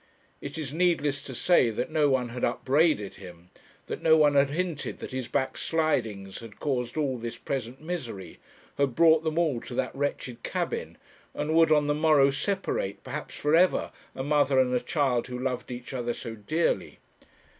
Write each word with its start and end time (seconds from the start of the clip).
It 0.41 0.57
is 0.57 0.73
needless 0.73 1.21
to 1.21 1.35
say 1.35 1.69
that 1.69 1.91
no 1.91 2.09
one 2.09 2.29
had 2.29 2.43
upbraided 2.43 3.17
him, 3.17 3.51
that 3.85 4.01
no 4.01 4.17
one 4.17 4.33
had 4.33 4.49
hinted 4.49 4.97
that 4.97 5.11
his 5.11 5.27
backslidings 5.27 6.39
had 6.39 6.59
caused 6.59 6.97
all 6.97 7.19
this 7.19 7.37
present 7.37 7.81
misery, 7.83 8.39
had 8.79 8.95
brought 8.95 9.23
them 9.23 9.37
all 9.37 9.61
to 9.61 9.75
that 9.75 9.93
wretched 9.95 10.41
cabin, 10.41 10.97
and 11.35 11.53
would 11.53 11.71
on 11.71 11.85
the 11.85 11.93
morrow 11.93 12.31
separate, 12.31 13.03
perhaps 13.03 13.35
for 13.35 13.53
ever, 13.55 13.91
a 14.15 14.23
mother 14.23 14.59
and 14.59 14.73
a 14.73 14.79
child 14.79 15.27
who 15.27 15.37
loved 15.37 15.69
each 15.69 15.93
other 15.93 16.15
so 16.15 16.33
dearly. 16.33 16.97